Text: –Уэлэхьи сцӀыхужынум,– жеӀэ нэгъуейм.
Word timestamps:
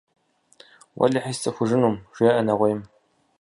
–Уэлэхьи 0.97 1.33
сцӀыхужынум,– 1.35 1.95
жеӀэ 2.15 2.41
нэгъуейм. 2.45 2.81